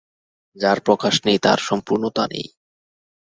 যার 0.57 0.77
প্রকাশ 0.79 1.15
নেই 1.25 1.39
তার 1.39 1.59
সম্পূর্ণতা 1.59 2.23
নেই। 2.27 2.47